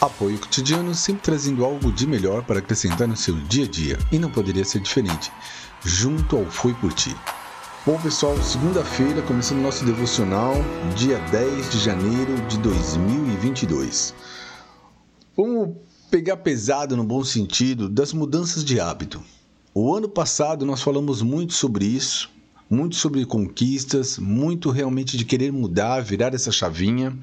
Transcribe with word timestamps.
Apoio 0.00 0.38
cotidiano 0.38 0.94
sempre 0.94 1.22
trazendo 1.22 1.64
algo 1.64 1.90
de 1.90 2.06
melhor 2.06 2.42
para 2.44 2.58
acrescentar 2.58 3.08
no 3.08 3.16
seu 3.16 3.34
dia 3.34 3.64
a 3.64 3.68
dia 3.68 3.98
e 4.12 4.18
não 4.18 4.30
poderia 4.30 4.64
ser 4.64 4.80
diferente. 4.80 5.32
Junto 5.82 6.36
ao 6.36 6.44
Foi 6.46 6.74
por 6.74 6.92
Ti. 6.92 7.16
Bom 7.86 7.98
pessoal, 8.00 8.36
segunda-feira 8.42 9.22
começando 9.22 9.60
nosso 9.60 9.84
devocional, 9.84 10.54
dia 10.96 11.18
10 11.30 11.70
de 11.70 11.78
janeiro 11.78 12.34
de 12.48 12.58
2022. 12.58 14.14
Vamos 15.36 15.76
pegar 16.10 16.38
pesado 16.38 16.96
no 16.96 17.04
bom 17.04 17.22
sentido 17.22 17.88
das 17.88 18.12
mudanças 18.12 18.64
de 18.64 18.80
hábito. 18.80 19.22
O 19.72 19.94
ano 19.94 20.08
passado 20.08 20.64
nós 20.64 20.82
falamos 20.82 21.22
muito 21.22 21.52
sobre 21.52 21.84
isso, 21.84 22.30
muito 22.74 22.96
sobre 22.96 23.24
conquistas, 23.24 24.18
muito 24.18 24.70
realmente 24.70 25.16
de 25.16 25.24
querer 25.24 25.52
mudar, 25.52 26.02
virar 26.02 26.34
essa 26.34 26.50
chavinha. 26.50 27.16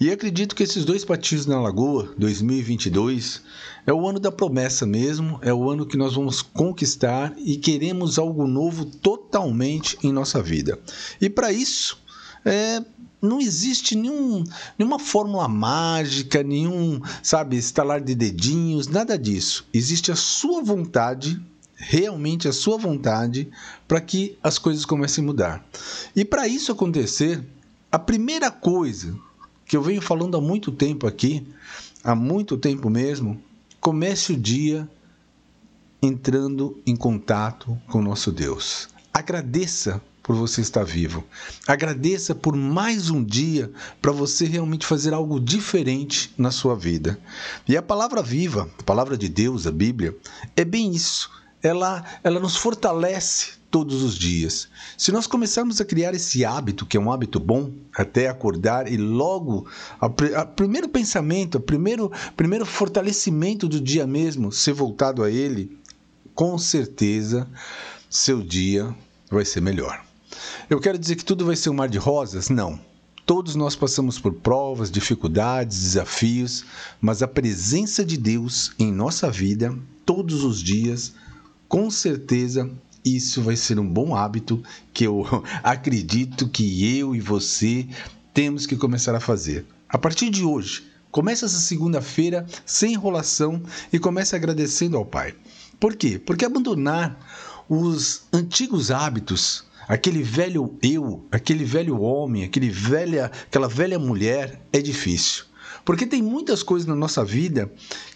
E 0.00 0.10
acredito 0.10 0.56
que 0.56 0.62
esses 0.62 0.84
dois 0.84 1.04
patinhos 1.04 1.46
na 1.46 1.60
lagoa, 1.60 2.14
2022, 2.16 3.42
é 3.86 3.92
o 3.92 4.08
ano 4.08 4.18
da 4.18 4.32
promessa 4.32 4.86
mesmo, 4.86 5.38
é 5.42 5.52
o 5.52 5.68
ano 5.68 5.86
que 5.86 5.96
nós 5.96 6.14
vamos 6.14 6.40
conquistar 6.40 7.34
e 7.38 7.56
queremos 7.56 8.18
algo 8.18 8.46
novo 8.46 8.84
totalmente 8.84 9.98
em 10.02 10.12
nossa 10.12 10.42
vida. 10.42 10.78
E 11.20 11.28
para 11.28 11.52
isso, 11.52 11.98
é, 12.44 12.82
não 13.20 13.40
existe 13.40 13.96
nenhum, 13.96 14.44
nenhuma 14.78 14.98
fórmula 14.98 15.48
mágica, 15.48 16.42
nenhum, 16.42 17.00
sabe, 17.22 17.56
estalar 17.56 18.00
de 18.00 18.14
dedinhos, 18.14 18.88
nada 18.88 19.18
disso. 19.18 19.66
Existe 19.74 20.12
a 20.12 20.16
sua 20.16 20.62
vontade 20.62 21.40
realmente 21.78 22.48
a 22.48 22.52
sua 22.52 22.76
vontade 22.76 23.48
para 23.86 24.00
que 24.00 24.36
as 24.42 24.58
coisas 24.58 24.84
comecem 24.84 25.22
a 25.22 25.26
mudar. 25.26 25.66
E 26.14 26.24
para 26.24 26.48
isso 26.48 26.72
acontecer, 26.72 27.42
a 27.90 27.98
primeira 27.98 28.50
coisa 28.50 29.16
que 29.64 29.76
eu 29.76 29.82
venho 29.82 30.02
falando 30.02 30.36
há 30.36 30.40
muito 30.40 30.72
tempo 30.72 31.06
aqui, 31.06 31.46
há 32.02 32.14
muito 32.14 32.58
tempo 32.58 32.90
mesmo, 32.90 33.40
comece 33.80 34.32
o 34.32 34.36
dia 34.36 34.88
entrando 36.02 36.80
em 36.84 36.96
contato 36.96 37.80
com 37.86 38.02
nosso 38.02 38.32
Deus. 38.32 38.88
Agradeça 39.14 40.02
por 40.22 40.36
você 40.36 40.60
estar 40.60 40.84
vivo. 40.84 41.24
Agradeça 41.66 42.34
por 42.34 42.54
mais 42.54 43.08
um 43.08 43.24
dia 43.24 43.72
para 44.02 44.12
você 44.12 44.44
realmente 44.44 44.84
fazer 44.84 45.14
algo 45.14 45.40
diferente 45.40 46.32
na 46.36 46.50
sua 46.50 46.74
vida. 46.76 47.18
E 47.66 47.76
a 47.76 47.82
palavra 47.82 48.22
viva, 48.22 48.68
a 48.78 48.82
palavra 48.82 49.16
de 49.16 49.28
Deus, 49.28 49.66
a 49.66 49.70
Bíblia, 49.70 50.14
é 50.54 50.64
bem 50.64 50.92
isso 50.92 51.30
ela, 51.62 52.04
ela 52.22 52.40
nos 52.40 52.56
fortalece 52.56 53.58
todos 53.70 54.02
os 54.02 54.16
dias. 54.16 54.68
Se 54.96 55.12
nós 55.12 55.26
começarmos 55.26 55.80
a 55.80 55.84
criar 55.84 56.14
esse 56.14 56.44
hábito, 56.44 56.86
que 56.86 56.96
é 56.96 57.00
um 57.00 57.12
hábito 57.12 57.38
bom, 57.38 57.70
até 57.94 58.28
acordar 58.28 58.90
e 58.90 58.96
logo, 58.96 59.66
o 60.00 60.46
primeiro 60.56 60.88
pensamento, 60.88 61.56
o 61.56 61.60
primeiro, 61.60 62.10
primeiro 62.36 62.64
fortalecimento 62.64 63.68
do 63.68 63.80
dia 63.80 64.06
mesmo, 64.06 64.50
ser 64.50 64.72
voltado 64.72 65.22
a 65.22 65.30
ele, 65.30 65.78
com 66.34 66.56
certeza 66.56 67.48
seu 68.08 68.42
dia 68.42 68.94
vai 69.30 69.44
ser 69.44 69.60
melhor. 69.60 70.02
Eu 70.70 70.80
quero 70.80 70.98
dizer 70.98 71.16
que 71.16 71.24
tudo 71.24 71.44
vai 71.44 71.56
ser 71.56 71.70
um 71.70 71.74
mar 71.74 71.88
de 71.88 71.98
rosas? 71.98 72.48
Não. 72.48 72.78
Todos 73.26 73.54
nós 73.54 73.76
passamos 73.76 74.18
por 74.18 74.32
provas, 74.32 74.90
dificuldades, 74.90 75.82
desafios, 75.82 76.64
mas 76.98 77.22
a 77.22 77.28
presença 77.28 78.02
de 78.02 78.16
Deus 78.16 78.72
em 78.78 78.90
nossa 78.90 79.30
vida, 79.30 79.76
todos 80.06 80.44
os 80.44 80.62
dias, 80.62 81.12
com 81.68 81.90
certeza 81.90 82.70
isso 83.04 83.42
vai 83.42 83.56
ser 83.56 83.78
um 83.78 83.86
bom 83.86 84.14
hábito 84.14 84.62
que 84.92 85.04
eu 85.04 85.24
acredito 85.62 86.48
que 86.48 86.98
eu 86.98 87.14
e 87.14 87.20
você 87.20 87.86
temos 88.32 88.66
que 88.66 88.76
começar 88.76 89.14
a 89.14 89.20
fazer. 89.20 89.66
A 89.88 89.98
partir 89.98 90.30
de 90.30 90.44
hoje, 90.44 90.86
comece 91.10 91.44
essa 91.44 91.58
segunda-feira 91.58 92.46
sem 92.64 92.94
enrolação 92.94 93.62
e 93.92 93.98
comece 93.98 94.34
agradecendo 94.34 94.96
ao 94.96 95.04
Pai. 95.04 95.34
Por 95.78 95.94
quê? 95.94 96.18
Porque 96.18 96.44
abandonar 96.44 97.18
os 97.68 98.22
antigos 98.32 98.90
hábitos, 98.90 99.64
aquele 99.86 100.22
velho 100.22 100.74
eu, 100.82 101.24
aquele 101.30 101.64
velho 101.64 102.00
homem, 102.00 102.44
aquele 102.44 102.70
velha, 102.70 103.26
aquela 103.26 103.68
velha 103.68 103.98
mulher 103.98 104.60
é 104.72 104.80
difícil. 104.80 105.44
Porque 105.84 106.06
tem 106.06 106.22
muitas 106.22 106.62
coisas 106.62 106.86
na 106.86 106.94
nossa 106.94 107.24
vida 107.24 107.70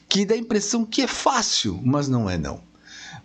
que 0.08 0.26
dá 0.26 0.34
a 0.34 0.38
impressão 0.38 0.84
que 0.84 1.02
é 1.02 1.06
fácil, 1.06 1.80
mas 1.82 2.08
não 2.08 2.28
é 2.28 2.36
não. 2.36 2.60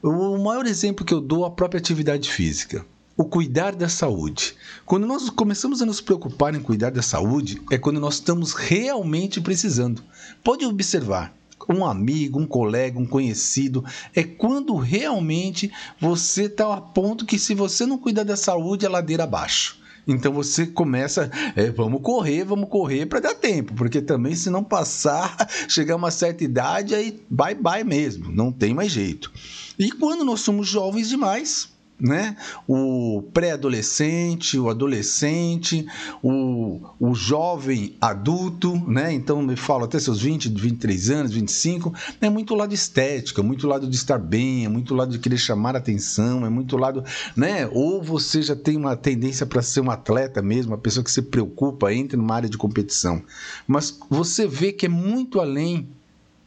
O 0.01 0.37
maior 0.37 0.67
exemplo 0.67 1.03
que 1.03 1.13
eu 1.13 1.19
dou 1.19 1.43
é 1.43 1.47
a 1.47 1.51
própria 1.51 1.79
atividade 1.79 2.31
física. 2.31 2.85
O 3.15 3.25
cuidar 3.25 3.75
da 3.75 3.89
saúde. 3.89 4.53
Quando 4.85 5.07
nós 5.07 5.27
começamos 5.27 5.81
a 5.81 5.87
nos 5.87 5.99
preocupar 5.99 6.53
em 6.53 6.59
cuidar 6.59 6.91
da 6.91 7.01
saúde, 7.01 7.59
é 7.71 7.79
quando 7.79 7.99
nós 7.99 8.15
estamos 8.15 8.53
realmente 8.53 9.41
precisando. 9.41 10.03
Pode 10.43 10.63
observar, 10.65 11.35
um 11.67 11.83
amigo, 11.83 12.39
um 12.39 12.45
colega, 12.45 12.99
um 12.99 13.07
conhecido, 13.07 13.83
é 14.13 14.21
quando 14.23 14.75
realmente 14.75 15.71
você 15.99 16.43
está 16.43 16.71
a 16.75 16.79
ponto 16.79 17.25
que 17.25 17.39
se 17.39 17.55
você 17.55 17.83
não 17.83 17.97
cuidar 17.97 18.23
da 18.23 18.37
saúde, 18.37 18.85
é 18.85 18.89
ladeira 18.89 19.23
abaixo. 19.23 19.79
Então 20.07 20.31
você 20.31 20.65
começa, 20.65 21.29
é, 21.55 21.69
vamos 21.69 22.01
correr, 22.01 22.43
vamos 22.43 22.69
correr 22.69 23.05
para 23.05 23.19
dar 23.19 23.35
tempo, 23.35 23.73
porque 23.73 24.01
também 24.01 24.35
se 24.35 24.49
não 24.49 24.63
passar, 24.63 25.35
chegar 25.67 25.95
uma 25.95 26.11
certa 26.11 26.43
idade, 26.43 26.95
aí 26.95 27.21
bye 27.29 27.55
bye 27.55 27.83
mesmo, 27.83 28.31
não 28.31 28.51
tem 28.51 28.73
mais 28.73 28.91
jeito. 28.91 29.31
E 29.77 29.91
quando 29.91 30.23
nós 30.23 30.41
somos 30.41 30.67
jovens 30.67 31.09
demais, 31.09 31.69
né? 31.99 32.35
O 32.67 33.23
pré-adolescente, 33.33 34.57
o 34.59 34.69
adolescente, 34.69 35.85
o, 36.21 36.79
o 36.99 37.15
jovem 37.15 37.95
adulto, 37.99 38.75
né? 38.87 39.11
Então 39.13 39.41
me 39.41 39.55
falo 39.55 39.85
até 39.85 39.99
seus 39.99 40.21
20, 40.21 40.49
23 40.49 41.09
anos, 41.09 41.31
25, 41.33 41.93
é 42.21 42.29
muito 42.29 42.53
lado 42.53 42.73
estética, 42.73 43.41
muito 43.41 43.67
lado 43.67 43.87
de 43.87 43.95
estar 43.95 44.19
bem, 44.19 44.65
é 44.65 44.69
muito 44.69 44.93
lado 44.93 45.11
de 45.11 45.19
querer 45.19 45.37
chamar 45.37 45.75
atenção, 45.75 46.45
é 46.45 46.49
muito 46.49 46.77
lado, 46.77 47.03
né? 47.35 47.67
Ou 47.71 48.01
você 48.01 48.41
já 48.41 48.55
tem 48.55 48.77
uma 48.77 48.95
tendência 48.95 49.45
para 49.45 49.61
ser 49.61 49.81
um 49.81 49.89
atleta 49.89 50.41
mesmo, 50.41 50.73
uma 50.73 50.77
pessoa 50.77 51.03
que 51.03 51.11
se 51.11 51.21
preocupa, 51.21 51.93
entra 51.93 52.17
numa 52.17 52.35
área 52.35 52.49
de 52.49 52.57
competição. 52.57 53.23
Mas 53.67 53.97
você 54.09 54.47
vê 54.47 54.71
que 54.71 54.85
é 54.85 54.89
muito 54.89 55.39
além 55.39 55.89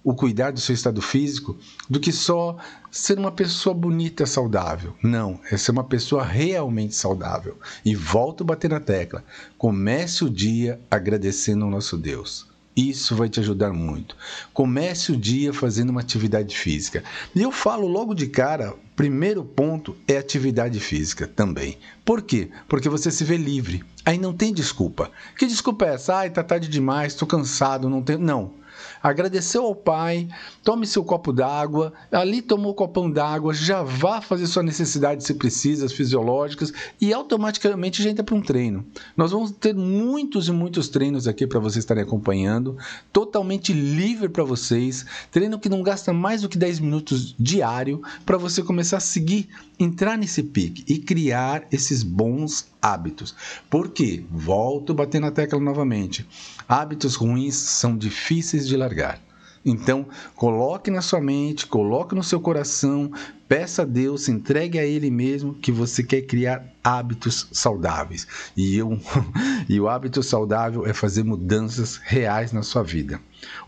o 0.02 0.14
cuidar 0.14 0.50
do 0.50 0.60
seu 0.60 0.74
estado 0.74 1.02
físico 1.02 1.56
do 1.88 2.00
que 2.00 2.12
só 2.12 2.56
ser 2.90 3.18
uma 3.18 3.30
pessoa 3.30 3.74
bonita, 3.74 4.26
saudável. 4.26 4.94
Não, 5.02 5.38
é 5.50 5.56
ser 5.56 5.72
uma 5.72 5.84
pessoa 5.84 6.24
realmente 6.24 6.94
saudável. 6.94 7.58
E 7.84 7.94
volto 7.94 8.42
a 8.42 8.46
bater 8.46 8.70
na 8.70 8.80
tecla. 8.80 9.24
Comece 9.58 10.24
o 10.24 10.30
dia 10.30 10.80
agradecendo 10.90 11.64
ao 11.64 11.70
nosso 11.70 11.96
Deus. 11.96 12.48
Isso 12.76 13.14
vai 13.14 13.28
te 13.28 13.40
ajudar 13.40 13.72
muito. 13.72 14.16
Comece 14.54 15.12
o 15.12 15.16
dia 15.16 15.52
fazendo 15.52 15.90
uma 15.90 16.00
atividade 16.00 16.56
física. 16.56 17.04
E 17.34 17.42
eu 17.42 17.52
falo 17.52 17.86
logo 17.86 18.14
de 18.14 18.26
cara, 18.28 18.74
primeiro 18.96 19.44
ponto 19.44 19.94
é 20.08 20.16
atividade 20.16 20.80
física 20.80 21.26
também. 21.26 21.76
Por 22.04 22.22
quê? 22.22 22.48
Porque 22.68 22.88
você 22.88 23.10
se 23.10 23.24
vê 23.24 23.36
livre. 23.36 23.84
Aí 24.04 24.16
não 24.16 24.32
tem 24.32 24.54
desculpa. 24.54 25.10
Que 25.36 25.46
desculpa 25.46 25.84
é 25.84 25.94
essa? 25.94 26.16
Ai, 26.16 26.30
tá 26.30 26.42
tarde 26.42 26.68
demais, 26.68 27.14
tô 27.14 27.26
cansado, 27.26 27.90
não 27.90 28.02
tem. 28.02 28.16
Não 28.16 28.59
agradeceu 29.02 29.64
ao 29.64 29.74
pai, 29.74 30.28
tome 30.62 30.86
seu 30.86 31.04
copo 31.04 31.32
d'água, 31.32 31.92
ali 32.10 32.42
tomou 32.42 32.72
o 32.72 32.74
copão 32.74 33.10
d'água, 33.10 33.54
já 33.54 33.82
vá 33.82 34.20
fazer 34.20 34.46
sua 34.46 34.62
necessidade 34.62 35.24
se 35.24 35.34
precisa, 35.34 35.86
as 35.86 35.92
fisiológicas, 35.92 36.72
e 37.00 37.12
automaticamente 37.12 38.02
já 38.02 38.10
entra 38.10 38.24
para 38.24 38.34
um 38.34 38.42
treino. 38.42 38.84
Nós 39.16 39.30
vamos 39.30 39.50
ter 39.52 39.74
muitos 39.74 40.48
e 40.48 40.52
muitos 40.52 40.88
treinos 40.88 41.26
aqui 41.26 41.46
para 41.46 41.60
vocês 41.60 41.84
estarem 41.84 42.02
acompanhando, 42.02 42.76
totalmente 43.12 43.72
livre 43.72 44.28
para 44.28 44.44
vocês, 44.44 45.06
treino 45.30 45.58
que 45.58 45.68
não 45.68 45.82
gasta 45.82 46.12
mais 46.12 46.42
do 46.42 46.48
que 46.48 46.58
10 46.58 46.80
minutos 46.80 47.34
diário 47.38 48.02
para 48.26 48.36
você 48.36 48.62
começar 48.62 48.98
a 48.98 49.00
seguir, 49.00 49.48
entrar 49.78 50.16
nesse 50.16 50.42
pique 50.42 50.84
e 50.86 50.98
criar 50.98 51.64
esses 51.72 52.02
bons 52.02 52.68
hábitos. 52.80 53.34
Por 53.68 53.90
quê? 53.90 54.24
Volto 54.30 54.92
a 54.92 54.96
bater 54.96 55.20
na 55.20 55.30
tecla 55.30 55.60
novamente. 55.60 56.26
Hábitos 56.68 57.14
ruins 57.14 57.54
são 57.54 57.96
difíceis 57.96 58.66
de 58.66 58.76
largar. 58.76 59.20
Então, 59.64 60.06
coloque 60.34 60.90
na 60.90 61.02
sua 61.02 61.20
mente, 61.20 61.66
coloque 61.66 62.14
no 62.14 62.22
seu 62.22 62.40
coração, 62.40 63.12
peça 63.46 63.82
a 63.82 63.84
Deus, 63.84 64.28
entregue 64.28 64.78
a 64.78 64.86
Ele 64.86 65.10
mesmo 65.10 65.52
que 65.52 65.70
você 65.70 66.02
quer 66.02 66.22
criar 66.22 66.64
hábitos 66.82 67.46
saudáveis. 67.52 68.26
E, 68.56 68.76
eu, 68.76 68.98
e 69.68 69.78
o 69.78 69.88
hábito 69.88 70.22
saudável 70.22 70.86
é 70.86 70.94
fazer 70.94 71.24
mudanças 71.24 71.96
reais 71.96 72.52
na 72.52 72.62
sua 72.62 72.82
vida. 72.82 73.20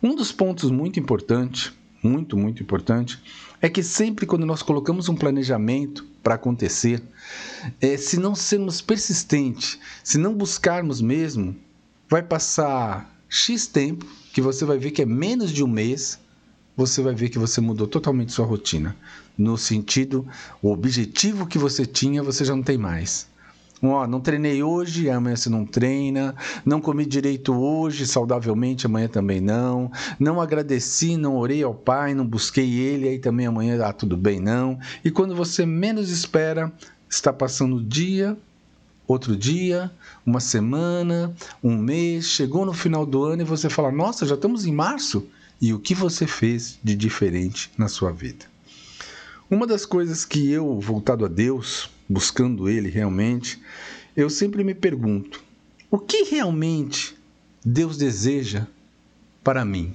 Um 0.02 0.14
dos 0.14 0.32
pontos 0.32 0.70
muito 0.70 0.98
importantes, 0.98 1.72
muito, 2.02 2.38
muito 2.38 2.62
importante, 2.62 3.22
é 3.62 3.68
que 3.68 3.82
sempre 3.82 4.26
quando 4.26 4.44
nós 4.44 4.60
colocamos 4.60 5.08
um 5.08 5.14
planejamento 5.14 6.04
para 6.20 6.34
acontecer, 6.34 7.00
é, 7.80 7.96
se 7.96 8.18
não 8.18 8.34
sermos 8.34 8.80
persistentes, 8.80 9.78
se 10.02 10.18
não 10.18 10.34
buscarmos 10.34 11.00
mesmo, 11.00 11.54
vai 12.08 12.22
passar 12.22 13.16
X 13.28 13.68
tempo 13.68 14.04
que 14.32 14.40
você 14.40 14.64
vai 14.64 14.78
ver 14.78 14.90
que 14.90 15.02
é 15.02 15.06
menos 15.06 15.52
de 15.52 15.62
um 15.62 15.68
mês, 15.68 16.18
você 16.76 17.00
vai 17.02 17.14
ver 17.14 17.28
que 17.28 17.38
você 17.38 17.60
mudou 17.60 17.86
totalmente 17.86 18.32
sua 18.32 18.44
rotina. 18.44 18.96
No 19.38 19.56
sentido, 19.56 20.26
o 20.60 20.72
objetivo 20.72 21.46
que 21.46 21.58
você 21.58 21.86
tinha, 21.86 22.22
você 22.22 22.44
já 22.44 22.56
não 22.56 22.62
tem 22.62 22.76
mais. 22.76 23.28
Ó, 23.82 24.06
não 24.06 24.20
treinei 24.20 24.62
hoje, 24.62 25.10
amanhã 25.10 25.34
você 25.34 25.50
não 25.50 25.66
treina. 25.66 26.36
Não 26.64 26.80
comi 26.80 27.04
direito 27.04 27.52
hoje, 27.52 28.06
saudavelmente, 28.06 28.86
amanhã 28.86 29.08
também 29.08 29.40
não. 29.40 29.90
Não 30.20 30.40
agradeci, 30.40 31.16
não 31.16 31.36
orei 31.36 31.64
ao 31.64 31.74
Pai, 31.74 32.14
não 32.14 32.24
busquei 32.24 32.78
Ele, 32.78 33.08
aí 33.08 33.18
também 33.18 33.46
amanhã, 33.46 33.84
ah, 33.84 33.92
tudo 33.92 34.16
bem, 34.16 34.38
não. 34.38 34.78
E 35.04 35.10
quando 35.10 35.34
você 35.34 35.66
menos 35.66 36.10
espera, 36.10 36.72
está 37.10 37.32
passando 37.32 37.76
o 37.76 37.82
dia, 37.82 38.36
outro 39.06 39.36
dia, 39.36 39.90
uma 40.24 40.38
semana, 40.38 41.34
um 41.62 41.76
mês, 41.76 42.26
chegou 42.26 42.64
no 42.64 42.72
final 42.72 43.04
do 43.04 43.24
ano 43.24 43.42
e 43.42 43.44
você 43.44 43.68
fala: 43.68 43.90
Nossa, 43.90 44.24
já 44.24 44.36
estamos 44.36 44.64
em 44.64 44.72
março? 44.72 45.26
E 45.60 45.72
o 45.72 45.78
que 45.78 45.94
você 45.94 46.26
fez 46.26 46.78
de 46.82 46.94
diferente 46.94 47.70
na 47.76 47.88
sua 47.88 48.12
vida? 48.12 48.51
Uma 49.52 49.66
das 49.66 49.84
coisas 49.84 50.24
que 50.24 50.50
eu, 50.50 50.80
voltado 50.80 51.26
a 51.26 51.28
Deus, 51.28 51.90
buscando 52.08 52.70
Ele 52.70 52.88
realmente, 52.88 53.60
eu 54.16 54.30
sempre 54.30 54.64
me 54.64 54.74
pergunto: 54.74 55.44
o 55.90 55.98
que 55.98 56.22
realmente 56.22 57.14
Deus 57.62 57.98
deseja 57.98 58.66
para 59.44 59.62
mim? 59.62 59.94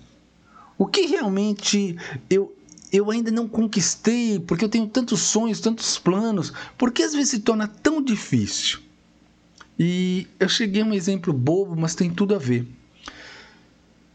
O 0.77 0.85
que 0.85 1.07
realmente 1.07 1.97
eu, 2.29 2.55
eu 2.93 3.09
ainda 3.09 3.31
não 3.31 3.47
conquistei, 3.47 4.39
porque 4.39 4.63
eu 4.63 4.69
tenho 4.69 4.85
tantos 4.85 5.21
sonhos, 5.21 5.59
tantos 5.59 5.97
planos, 5.97 6.53
por 6.77 6.91
que 6.91 7.01
às 7.01 7.13
vezes 7.13 7.29
se 7.29 7.39
torna 7.39 7.67
tão 7.67 7.99
difícil? 7.99 8.77
E 9.79 10.27
eu 10.39 10.47
cheguei 10.47 10.83
a 10.83 10.85
um 10.85 10.93
exemplo 10.93 11.33
bobo, 11.33 11.75
mas 11.75 11.95
tem 11.95 12.11
tudo 12.11 12.35
a 12.35 12.37
ver. 12.37 12.67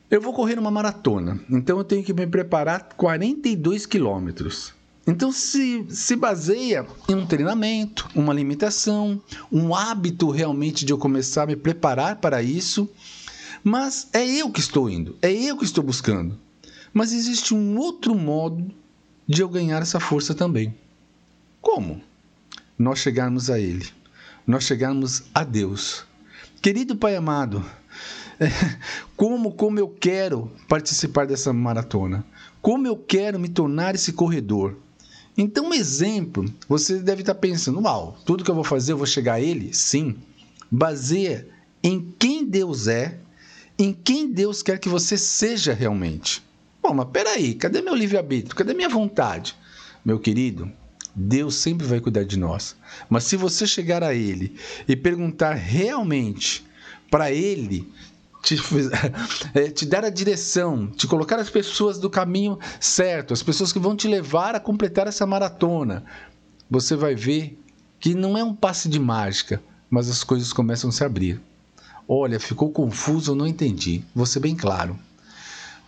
Eu 0.08 0.20
vou 0.20 0.32
correr 0.32 0.56
uma 0.56 0.70
maratona, 0.70 1.40
então 1.50 1.78
eu 1.78 1.84
tenho 1.84 2.04
que 2.04 2.12
me 2.12 2.28
preparar 2.28 2.90
42 2.96 3.86
quilômetros. 3.86 4.80
Então 5.06 5.32
se, 5.32 5.84
se 5.90 6.14
baseia 6.14 6.86
em 7.08 7.14
um 7.14 7.26
treinamento, 7.26 8.08
uma 8.14 8.32
alimentação, 8.32 9.20
um 9.50 9.74
hábito 9.74 10.30
realmente 10.30 10.84
de 10.84 10.92
eu 10.92 10.98
começar 10.98 11.42
a 11.42 11.46
me 11.46 11.56
preparar 11.56 12.16
para 12.16 12.42
isso. 12.42 12.88
Mas 13.64 14.08
é 14.12 14.24
eu 14.24 14.50
que 14.50 14.60
estou 14.60 14.88
indo, 14.88 15.16
é 15.20 15.32
eu 15.32 15.56
que 15.56 15.64
estou 15.64 15.82
buscando. 15.82 16.38
Mas 16.92 17.12
existe 17.12 17.54
um 17.54 17.78
outro 17.78 18.14
modo 18.14 18.72
de 19.26 19.42
eu 19.42 19.48
ganhar 19.48 19.82
essa 19.82 19.98
força 19.98 20.34
também. 20.34 20.74
Como? 21.60 22.00
Nós 22.78 22.98
chegarmos 22.98 23.50
a 23.50 23.58
Ele, 23.58 23.88
nós 24.46 24.64
chegarmos 24.64 25.22
a 25.34 25.44
Deus. 25.44 26.04
Querido 26.60 26.96
Pai 26.96 27.16
amado, 27.16 27.64
como, 29.16 29.52
como 29.52 29.78
eu 29.78 29.88
quero 29.88 30.50
participar 30.68 31.26
dessa 31.26 31.52
maratona, 31.52 32.24
como 32.60 32.86
eu 32.86 32.96
quero 32.96 33.38
me 33.38 33.48
tornar 33.48 33.94
esse 33.94 34.12
corredor. 34.12 34.76
Então, 35.36 35.66
um 35.66 35.74
exemplo, 35.74 36.44
você 36.68 36.98
deve 36.98 37.22
estar 37.22 37.34
pensando, 37.34 37.80
uau, 37.80 38.18
tudo 38.24 38.44
que 38.44 38.50
eu 38.50 38.54
vou 38.54 38.64
fazer 38.64 38.92
eu 38.92 38.98
vou 38.98 39.06
chegar 39.06 39.34
a 39.34 39.40
ele? 39.40 39.72
Sim. 39.72 40.16
Baseia 40.70 41.48
em 41.82 42.14
quem 42.18 42.44
Deus 42.44 42.86
é, 42.86 43.18
em 43.78 43.92
quem 43.92 44.30
Deus 44.30 44.62
quer 44.62 44.78
que 44.78 44.88
você 44.88 45.16
seja 45.16 45.72
realmente. 45.72 46.42
Bom, 46.82 46.94
mas 46.94 47.08
peraí, 47.12 47.54
cadê 47.54 47.80
meu 47.80 47.94
livre-arbítrio? 47.94 48.54
Cadê 48.54 48.74
minha 48.74 48.88
vontade? 48.88 49.56
Meu 50.04 50.18
querido, 50.18 50.70
Deus 51.14 51.56
sempre 51.56 51.86
vai 51.86 52.00
cuidar 52.00 52.24
de 52.24 52.38
nós. 52.38 52.76
Mas 53.08 53.24
se 53.24 53.36
você 53.36 53.66
chegar 53.66 54.02
a 54.02 54.14
Ele 54.14 54.56
e 54.86 54.96
perguntar 54.96 55.54
realmente 55.54 56.64
para 57.10 57.30
Ele 57.30 57.88
te, 58.42 58.60
é, 59.54 59.70
te 59.70 59.86
dar 59.86 60.04
a 60.04 60.10
direção, 60.10 60.88
te 60.88 61.06
colocar 61.06 61.38
as 61.38 61.48
pessoas 61.48 61.98
do 61.98 62.10
caminho 62.10 62.58
certo, 62.80 63.32
as 63.32 63.42
pessoas 63.42 63.72
que 63.72 63.78
vão 63.78 63.96
te 63.96 64.08
levar 64.08 64.54
a 64.54 64.60
completar 64.60 65.06
essa 65.06 65.24
maratona, 65.24 66.04
você 66.68 66.96
vai 66.96 67.14
ver 67.14 67.58
que 68.00 68.14
não 68.14 68.36
é 68.36 68.42
um 68.42 68.54
passe 68.54 68.88
de 68.88 68.98
mágica, 68.98 69.62
mas 69.88 70.10
as 70.10 70.24
coisas 70.24 70.52
começam 70.52 70.90
a 70.90 70.92
se 70.92 71.04
abrir. 71.04 71.40
Olha, 72.08 72.40
ficou 72.40 72.70
confuso, 72.70 73.34
não 73.34 73.46
entendi. 73.46 74.02
Vou 74.14 74.26
ser 74.26 74.40
bem 74.40 74.56
claro. 74.56 74.98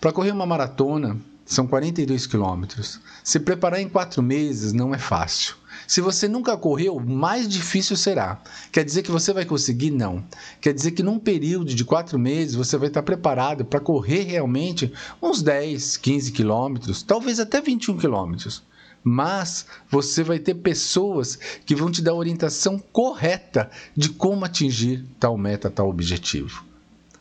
Para 0.00 0.12
correr 0.12 0.30
uma 0.30 0.46
maratona, 0.46 1.18
são 1.44 1.66
42 1.66 2.26
quilômetros. 2.26 3.00
Se 3.22 3.40
preparar 3.40 3.80
em 3.80 3.88
quatro 3.88 4.22
meses 4.22 4.72
não 4.72 4.94
é 4.94 4.98
fácil. 4.98 5.56
Se 5.86 6.00
você 6.00 6.26
nunca 6.28 6.56
correu, 6.56 6.98
mais 7.00 7.48
difícil 7.48 7.96
será. 7.96 8.40
Quer 8.72 8.84
dizer 8.84 9.02
que 9.02 9.10
você 9.10 9.32
vai 9.32 9.44
conseguir? 9.44 9.90
Não. 9.90 10.24
Quer 10.60 10.72
dizer 10.72 10.92
que 10.92 11.02
num 11.02 11.18
período 11.18 11.74
de 11.74 11.84
quatro 11.84 12.18
meses 12.18 12.54
você 12.54 12.76
vai 12.76 12.88
estar 12.88 13.02
preparado 13.02 13.64
para 13.64 13.80
correr 13.80 14.22
realmente 14.22 14.92
uns 15.22 15.42
10, 15.42 15.96
15 15.98 16.32
quilômetros, 16.32 17.02
talvez 17.02 17.38
até 17.40 17.60
21 17.60 17.96
quilômetros. 17.98 18.62
Mas 19.02 19.66
você 19.90 20.22
vai 20.22 20.38
ter 20.38 20.54
pessoas 20.54 21.38
que 21.66 21.74
vão 21.74 21.90
te 21.90 22.00
dar 22.00 22.12
a 22.12 22.16
orientação 22.16 22.78
correta 22.92 23.70
de 23.94 24.08
como 24.08 24.46
atingir 24.46 25.04
tal 25.20 25.36
meta, 25.36 25.68
tal 25.68 25.90
objetivo. 25.90 26.64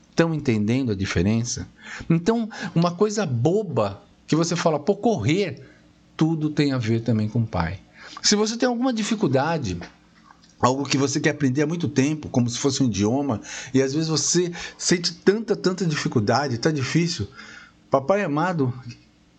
Estão 0.09 0.33
entendendo 0.33 0.91
a 0.91 0.95
diferença? 0.95 1.67
Então, 2.09 2.49
uma 2.73 2.91
coisa 2.91 3.25
boba 3.25 4.01
que 4.25 4.35
você 4.35 4.55
fala, 4.55 4.79
pô, 4.79 4.95
correr, 4.95 5.61
tudo 6.15 6.49
tem 6.49 6.71
a 6.71 6.77
ver 6.77 7.01
também 7.01 7.27
com 7.27 7.39
o 7.39 7.47
pai. 7.47 7.79
Se 8.21 8.35
você 8.35 8.57
tem 8.57 8.67
alguma 8.67 8.93
dificuldade, 8.93 9.79
algo 10.61 10.85
que 10.85 10.97
você 10.97 11.19
quer 11.19 11.31
aprender 11.31 11.61
há 11.61 11.67
muito 11.67 11.87
tempo, 11.87 12.29
como 12.29 12.49
se 12.49 12.57
fosse 12.57 12.81
um 12.81 12.85
idioma, 12.85 13.41
e 13.73 13.81
às 13.81 13.93
vezes 13.93 14.09
você 14.09 14.51
sente 14.77 15.13
tanta, 15.13 15.55
tanta 15.55 15.85
dificuldade, 15.85 16.57
tá 16.57 16.71
difícil, 16.71 17.27
papai 17.89 18.23
amado, 18.23 18.73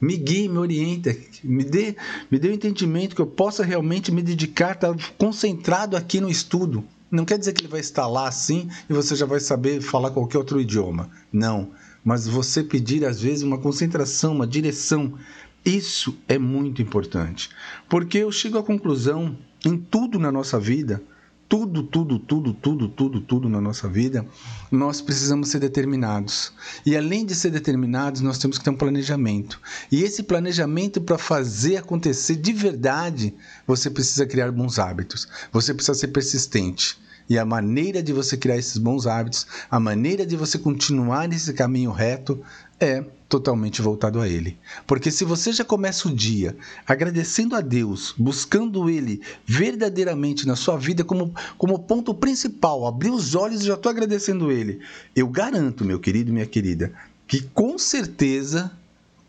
me 0.00 0.16
guie, 0.16 0.48
me 0.48 0.58
orienta, 0.58 1.16
me 1.42 1.64
dê, 1.64 1.96
me 2.30 2.38
dê 2.38 2.48
o 2.48 2.50
um 2.50 2.54
entendimento 2.54 3.16
que 3.16 3.22
eu 3.22 3.26
possa 3.26 3.64
realmente 3.64 4.12
me 4.12 4.22
dedicar, 4.22 4.74
estar 4.74 4.94
tá 4.94 5.04
concentrado 5.16 5.96
aqui 5.96 6.20
no 6.20 6.28
estudo. 6.28 6.84
Não 7.10 7.24
quer 7.24 7.38
dizer 7.38 7.52
que 7.52 7.62
ele 7.62 7.68
vai 7.68 7.80
estar 7.80 8.06
lá 8.06 8.28
assim 8.28 8.68
e 8.90 8.92
você 8.92 9.14
já 9.14 9.24
vai 9.24 9.40
saber 9.40 9.80
falar 9.80 10.10
qualquer 10.10 10.38
outro 10.38 10.60
idioma. 10.60 11.08
Não. 11.32 11.70
Mas 12.04 12.26
você 12.26 12.62
pedir, 12.62 13.04
às 13.04 13.20
vezes, 13.20 13.42
uma 13.42 13.56
concentração, 13.56 14.34
uma 14.34 14.46
direção 14.46 15.14
isso 15.64 16.16
é 16.28 16.38
muito 16.38 16.82
importante, 16.82 17.48
porque 17.88 18.18
eu 18.18 18.30
chego 18.30 18.58
à 18.58 18.62
conclusão 18.62 19.36
em 19.64 19.78
tudo 19.78 20.18
na 20.18 20.30
nossa 20.30 20.60
vida, 20.60 21.02
tudo, 21.48 21.82
tudo, 21.82 22.18
tudo, 22.18 22.52
tudo, 22.52 22.88
tudo, 22.88 23.20
tudo 23.20 23.48
na 23.48 23.60
nossa 23.60 23.88
vida, 23.88 24.26
nós 24.70 25.00
precisamos 25.00 25.48
ser 25.48 25.60
determinados. 25.60 26.52
E 26.84 26.96
além 26.96 27.24
de 27.24 27.34
ser 27.34 27.50
determinados, 27.50 28.20
nós 28.20 28.38
temos 28.38 28.58
que 28.58 28.64
ter 28.64 28.70
um 28.70 28.76
planejamento. 28.76 29.60
E 29.92 30.02
esse 30.02 30.22
planejamento, 30.22 31.00
para 31.00 31.18
fazer 31.18 31.76
acontecer 31.76 32.36
de 32.36 32.52
verdade, 32.52 33.34
você 33.66 33.90
precisa 33.90 34.26
criar 34.26 34.50
bons 34.50 34.78
hábitos. 34.78 35.28
Você 35.52 35.72
precisa 35.72 35.96
ser 35.96 36.08
persistente. 36.08 36.98
E 37.28 37.38
a 37.38 37.44
maneira 37.44 38.02
de 38.02 38.12
você 38.12 38.36
criar 38.36 38.56
esses 38.56 38.76
bons 38.76 39.06
hábitos, 39.06 39.46
a 39.70 39.80
maneira 39.80 40.26
de 40.26 40.36
você 40.36 40.58
continuar 40.58 41.28
nesse 41.28 41.52
caminho 41.52 41.90
reto, 41.90 42.42
é 42.78 43.04
totalmente 43.34 43.82
voltado 43.82 44.20
a 44.20 44.28
Ele. 44.28 44.56
Porque 44.86 45.10
se 45.10 45.24
você 45.24 45.52
já 45.52 45.64
começa 45.64 46.06
o 46.06 46.14
dia 46.14 46.56
agradecendo 46.86 47.56
a 47.56 47.60
Deus, 47.60 48.14
buscando 48.16 48.88
Ele 48.88 49.20
verdadeiramente 49.44 50.46
na 50.46 50.54
sua 50.54 50.76
vida 50.76 51.02
como, 51.02 51.34
como 51.58 51.80
ponto 51.80 52.14
principal, 52.14 52.86
abrir 52.86 53.10
os 53.10 53.34
olhos 53.34 53.62
e 53.62 53.66
já 53.66 53.74
estou 53.74 53.90
agradecendo 53.90 54.52
Ele, 54.52 54.78
eu 55.16 55.26
garanto, 55.26 55.84
meu 55.84 55.98
querido 55.98 56.30
e 56.30 56.32
minha 56.32 56.46
querida, 56.46 56.92
que 57.26 57.40
com 57.42 57.76
certeza 57.76 58.70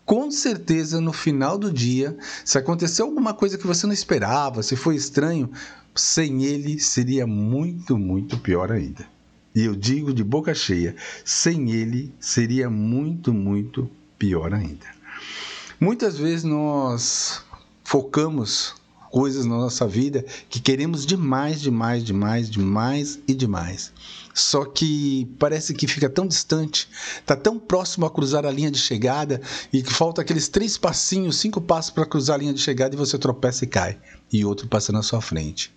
com 0.05 0.29
certeza 0.29 1.01
no 1.01 1.11
final 1.11 1.57
do 1.57 1.73
dia, 1.73 2.15
se 2.43 2.59
aconteceu 2.59 3.07
alguma 3.07 3.33
coisa 3.33 3.57
que 3.57 3.65
você 3.65 3.87
não 3.87 3.93
esperava, 3.93 4.61
se 4.61 4.75
foi 4.75 4.95
estranho, 4.95 5.49
sem 5.95 6.43
ele 6.43 6.79
seria 6.79 7.25
muito, 7.25 7.97
muito 7.97 8.37
pior 8.37 8.71
ainda. 8.71 9.14
E 9.55 9.63
eu 9.63 9.75
digo 9.75 10.13
de 10.13 10.23
boca 10.23 10.53
cheia: 10.53 10.95
sem 11.23 11.71
ele 11.71 12.13
seria 12.19 12.69
muito, 12.69 13.33
muito 13.33 13.89
pior 14.19 14.53
ainda. 14.53 14.85
Muitas 15.79 16.17
vezes 16.17 16.43
nós 16.43 17.41
focamos 17.83 18.75
coisas 19.09 19.45
na 19.45 19.55
nossa 19.55 19.87
vida 19.87 20.25
que 20.49 20.59
queremos 20.59 21.05
demais, 21.05 21.61
demais, 21.61 22.03
demais, 22.03 22.49
demais 22.49 23.17
e 23.25 23.33
demais. 23.33 23.93
Só 24.33 24.65
que 24.65 25.25
parece 25.39 25.73
que 25.73 25.87
fica 25.87 26.09
tão 26.09 26.27
distante, 26.27 26.89
está 27.17 27.33
tão 27.33 27.57
próximo 27.57 28.05
a 28.05 28.11
cruzar 28.11 28.45
a 28.45 28.51
linha 28.51 28.69
de 28.69 28.77
chegada 28.77 29.39
e 29.71 29.81
que 29.81 29.93
falta 29.93 30.21
aqueles 30.21 30.49
três 30.49 30.77
passinhos, 30.77 31.37
cinco 31.37 31.61
passos 31.61 31.91
para 31.91 32.05
cruzar 32.05 32.35
a 32.35 32.39
linha 32.39 32.53
de 32.53 32.59
chegada 32.59 32.93
e 32.93 32.97
você 32.97 33.17
tropeça 33.17 33.63
e 33.63 33.67
cai 33.67 33.97
e 34.33 34.43
outro 34.43 34.67
passa 34.67 34.91
na 34.91 35.01
sua 35.01 35.21
frente 35.21 35.73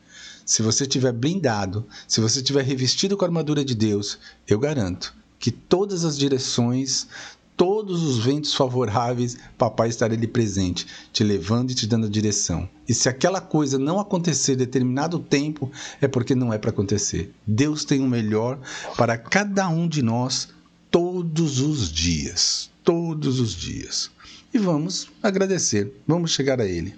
se 0.48 0.62
você 0.62 0.84
estiver 0.84 1.12
blindado, 1.12 1.86
se 2.08 2.22
você 2.22 2.38
estiver 2.38 2.64
revestido 2.64 3.18
com 3.18 3.24
a 3.24 3.28
armadura 3.28 3.62
de 3.62 3.74
Deus, 3.74 4.18
eu 4.48 4.58
garanto 4.58 5.14
que 5.38 5.50
todas 5.50 6.06
as 6.06 6.16
direções, 6.16 7.06
todos 7.54 8.02
os 8.02 8.24
ventos 8.24 8.54
favoráveis, 8.54 9.36
papai 9.58 9.90
estará 9.90 10.14
ali 10.14 10.26
presente, 10.26 10.86
te 11.12 11.22
levando 11.22 11.70
e 11.70 11.74
te 11.74 11.86
dando 11.86 12.06
a 12.06 12.10
direção. 12.10 12.66
E 12.88 12.94
se 12.94 13.10
aquela 13.10 13.42
coisa 13.42 13.78
não 13.78 14.00
acontecer 14.00 14.56
determinado 14.56 15.18
tempo, 15.18 15.70
é 16.00 16.08
porque 16.08 16.34
não 16.34 16.50
é 16.50 16.56
para 16.56 16.70
acontecer. 16.70 17.30
Deus 17.46 17.84
tem 17.84 18.00
o 18.00 18.08
melhor 18.08 18.58
para 18.96 19.18
cada 19.18 19.68
um 19.68 19.86
de 19.86 20.00
nós 20.00 20.48
todos 20.90 21.60
os 21.60 21.92
dias. 21.92 22.70
Todos 22.82 23.38
os 23.38 23.54
dias. 23.54 24.10
E 24.54 24.56
vamos 24.56 25.08
agradecer, 25.22 25.92
vamos 26.06 26.30
chegar 26.30 26.58
a 26.58 26.64
Ele. 26.64 26.94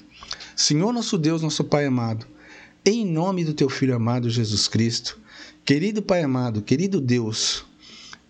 Senhor 0.55 0.93
nosso 0.93 1.19
Deus, 1.19 1.43
nosso 1.43 1.65
Pai 1.65 1.85
amado, 1.85 2.25
em 2.85 3.07
nome 3.07 3.45
do 3.45 3.55
teu 3.55 3.69
filho 3.69 3.95
amado 3.95 4.31
Jesus 4.31 4.67
Cristo. 4.67 5.19
Querido 5.65 6.03
Pai 6.03 6.23
amado, 6.23 6.63
querido 6.63 7.01
Deus, 7.01 7.65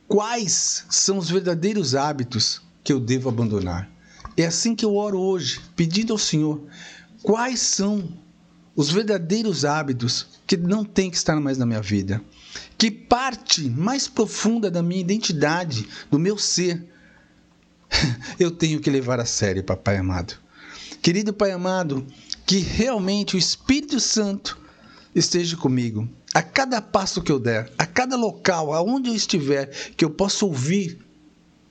quais 0.08 0.84
são 0.90 1.18
os 1.18 1.30
verdadeiros 1.30 1.94
hábitos 1.94 2.60
que 2.82 2.92
eu 2.92 2.98
devo 2.98 3.28
abandonar? 3.28 3.88
É 4.36 4.44
assim 4.44 4.74
que 4.74 4.84
eu 4.84 4.96
oro 4.96 5.18
hoje, 5.18 5.60
pedindo 5.76 6.12
ao 6.12 6.18
Senhor 6.18 6.60
quais 7.22 7.60
são 7.60 8.08
os 8.74 8.90
verdadeiros 8.90 9.64
hábitos 9.64 10.26
que 10.46 10.56
não 10.56 10.84
tem 10.84 11.10
que 11.10 11.16
estar 11.16 11.38
mais 11.40 11.58
na 11.58 11.66
minha 11.66 11.82
vida. 11.82 12.22
Que 12.76 12.90
parte 12.90 13.68
mais 13.68 14.08
profunda 14.08 14.70
da 14.70 14.82
minha 14.82 15.00
identidade, 15.00 15.86
do 16.10 16.18
meu 16.18 16.38
ser, 16.38 16.84
eu 18.38 18.50
tenho 18.50 18.80
que 18.80 18.90
levar 18.90 19.20
a 19.20 19.24
sério, 19.24 19.62
papai 19.62 19.96
amado. 19.98 20.34
Querido 21.02 21.32
pai 21.32 21.50
amado, 21.50 22.06
que 22.50 22.58
realmente 22.58 23.36
o 23.36 23.38
Espírito 23.38 24.00
Santo 24.00 24.58
esteja 25.14 25.56
comigo. 25.56 26.08
A 26.34 26.42
cada 26.42 26.82
passo 26.82 27.22
que 27.22 27.30
eu 27.30 27.38
der, 27.38 27.72
a 27.78 27.86
cada 27.86 28.16
local, 28.16 28.74
aonde 28.74 29.08
eu 29.08 29.14
estiver, 29.14 29.68
que 29.96 30.04
eu 30.04 30.10
possa 30.10 30.44
ouvir 30.44 30.98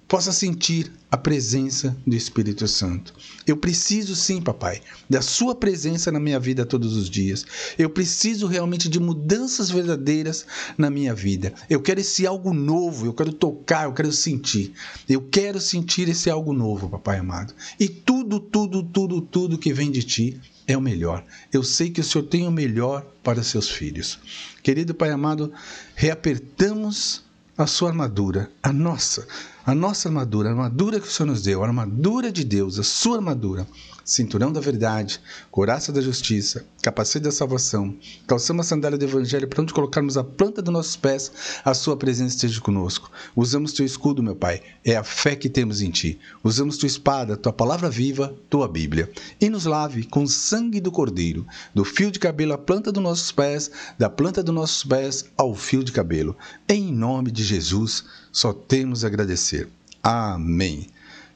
possa 0.08 0.32
sentir 0.32 0.92
a 1.12 1.18
presença 1.18 1.96
do 2.08 2.16
Espírito 2.16 2.66
Santo. 2.66 3.14
Eu 3.46 3.58
preciso 3.58 4.16
sim, 4.16 4.42
papai, 4.42 4.82
da 5.10 5.22
sua 5.22 5.54
presença 5.54 6.12
na 6.12 6.20
minha 6.20 6.40
vida 6.40 6.66
todos 6.66 6.96
os 6.96 7.10
dias. 7.10 7.46
Eu 7.78 7.90
preciso 7.90 8.48
realmente 8.48 8.88
de 8.88 9.00
mudanças 9.02 9.70
verdadeiras 9.70 10.46
na 10.78 10.90
minha 10.90 11.14
vida. 11.14 11.54
Eu 11.70 11.82
quero 11.82 12.00
esse 12.00 12.26
algo 12.26 12.54
novo, 12.54 13.06
eu 13.06 13.14
quero 13.14 13.34
tocar, 13.34 13.84
eu 13.84 13.94
quero 13.94 14.12
sentir. 14.14 14.74
Eu 15.08 15.22
quero 15.22 15.60
sentir 15.60 16.08
esse 16.08 16.30
algo 16.30 16.54
novo, 16.54 16.90
papai 16.90 17.20
amado. 17.20 17.54
E 17.78 17.90
tudo, 17.90 18.40
tudo, 18.40 18.82
tudo, 18.82 19.22
tudo 19.22 19.60
que 19.60 19.74
vem 19.74 19.92
de 19.92 20.04
ti 20.04 20.42
é 20.72 20.78
o 20.78 20.82
melhor. 20.82 21.24
Eu 21.52 21.64
sei 21.64 21.90
que 21.90 22.00
o 22.00 22.04
Senhor 22.04 22.26
tem 22.26 22.48
o 22.48 22.52
melhor 22.52 23.04
para 23.24 23.42
seus 23.42 23.70
filhos. 23.70 24.20
Querido 24.62 24.94
Pai 24.94 25.10
amado, 25.10 25.52
reapertamos 25.96 27.24
a 27.58 27.66
sua 27.66 27.90
armadura, 27.90 28.52
a 28.62 28.72
nossa, 28.72 29.28
a 29.66 29.74
nossa 29.74 30.08
armadura, 30.08 30.50
a 30.50 30.52
armadura 30.52 31.00
que 31.00 31.08
o 31.08 31.12
Senhor 31.12 31.28
nos 31.28 31.42
deu, 31.42 31.64
a 31.64 31.68
armadura 31.68 32.32
de 32.32 32.44
Deus, 32.44 32.78
a 32.78 32.84
sua 32.84 33.18
armadura, 33.18 33.68
cinturão 34.10 34.52
da 34.52 34.60
verdade, 34.60 35.22
coraça 35.52 35.92
da 35.92 36.02
justiça, 36.02 36.66
capacete 36.82 37.26
da 37.26 37.32
salvação, 37.32 37.96
calçamos 38.26 38.66
a 38.66 38.70
sandália 38.70 38.98
do 38.98 39.06
evangelho 39.06 39.48
para 39.48 39.62
onde 39.62 39.72
colocarmos 39.72 40.18
a 40.18 40.24
planta 40.24 40.64
dos 40.64 40.74
nossos 40.74 40.96
pés, 40.96 41.32
a 41.64 41.76
sua 41.76 41.96
presença 41.96 42.36
esteja 42.36 42.60
conosco. 42.60 43.12
Usamos 43.36 43.72
teu 43.72 43.86
escudo, 43.86 44.24
meu 44.24 44.36
Pai, 44.36 44.62
é 44.84 44.96
a 44.96 45.04
fé 45.04 45.36
que 45.36 45.48
temos 45.48 45.82
em 45.82 45.92
ti. 45.92 46.20
Usamos 46.44 46.78
tua 46.78 46.88
espada, 46.88 47.38
tua 47.38 47.54
palavra 47.54 47.88
viva, 47.88 48.36
tua 48.50 48.68
Bíblia. 48.68 49.12
E 49.40 49.48
nos 49.48 49.66
lave 49.66 50.04
com 50.06 50.24
o 50.24 50.28
sangue 50.28 50.80
do 50.80 50.92
cordeiro, 50.92 51.46
do 51.76 51.86
fio 51.86 52.10
de 52.10 52.18
cabelo 52.18 52.54
à 52.54 52.58
planta 52.58 52.92
dos 52.92 53.04
nossos 53.04 53.32
pés, 53.32 53.70
da 53.98 54.10
planta 54.10 54.42
dos 54.42 54.56
nossos 54.56 54.84
pés 54.84 55.26
ao 55.38 55.54
fio 55.54 55.84
de 55.84 55.92
cabelo. 55.92 56.36
Em 56.68 56.92
nome 56.92 57.30
de 57.30 57.44
Jesus, 57.44 58.06
só 58.32 58.54
temos 58.54 59.04
a 59.04 59.08
agradecer. 59.08 59.70
Amém. 60.02 60.88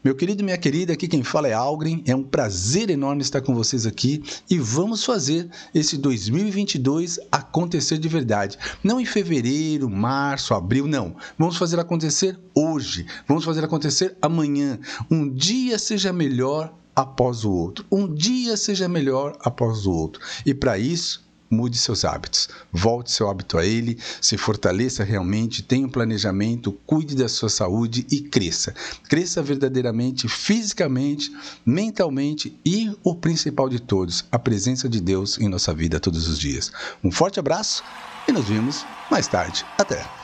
Meu 0.03 0.13
querido 0.13 0.41
e 0.41 0.43
minha 0.43 0.57
querida, 0.57 0.91
aqui 0.91 1.07
quem 1.07 1.23
fala 1.23 1.47
é 1.47 1.53
Algren. 1.53 2.03
É 2.05 2.13
um 2.13 2.23
prazer 2.23 2.89
enorme 2.89 3.21
estar 3.21 3.39
com 3.39 3.55
vocês 3.55 3.85
aqui 3.85 4.21
e 4.49 4.59
vamos 4.59 5.05
fazer 5.05 5.49
esse 5.73 5.97
2022 5.97 7.21
acontecer 7.31 7.97
de 7.97 8.09
verdade. 8.09 8.57
Não 8.83 8.99
em 8.99 9.05
fevereiro, 9.05 9.89
março, 9.89 10.53
abril, 10.53 10.87
não. 10.87 11.15
Vamos 11.39 11.55
fazer 11.55 11.79
acontecer 11.79 12.37
hoje. 12.53 13.05
Vamos 13.25 13.45
fazer 13.45 13.63
acontecer 13.63 14.17
amanhã. 14.21 14.77
Um 15.09 15.29
dia 15.33 15.79
seja 15.79 16.11
melhor 16.11 16.73
após 16.93 17.45
o 17.45 17.51
outro. 17.53 17.85
Um 17.89 18.13
dia 18.13 18.57
seja 18.57 18.89
melhor 18.89 19.37
após 19.39 19.85
o 19.85 19.91
outro. 19.93 20.21
E 20.45 20.53
para 20.53 20.77
isso, 20.77 21.25
mude 21.53 21.77
seus 21.77 22.03
hábitos, 22.03 22.49
volte 22.71 23.11
seu 23.11 23.29
hábito 23.29 23.57
a 23.57 23.65
ele, 23.65 23.97
se 24.19 24.37
fortaleça 24.37 25.03
realmente, 25.03 25.61
tenha 25.61 25.85
um 25.85 25.89
planejamento, 25.89 26.71
cuide 26.85 27.15
da 27.15 27.29
sua 27.29 27.49
saúde 27.49 28.05
e 28.11 28.21
cresça. 28.21 28.73
Cresça 29.07 29.41
verdadeiramente, 29.41 30.27
fisicamente, 30.27 31.31
mentalmente 31.65 32.59
e 32.65 32.91
o 33.03 33.15
principal 33.15 33.69
de 33.69 33.79
todos, 33.79 34.25
a 34.31 34.39
presença 34.39 34.89
de 34.89 34.99
Deus 34.99 35.39
em 35.39 35.47
nossa 35.47 35.73
vida 35.73 35.99
todos 35.99 36.27
os 36.27 36.39
dias. 36.39 36.71
Um 37.03 37.11
forte 37.11 37.39
abraço 37.39 37.83
e 38.27 38.31
nos 38.31 38.45
vemos 38.45 38.85
mais 39.09 39.27
tarde. 39.27 39.65
Até! 39.77 40.22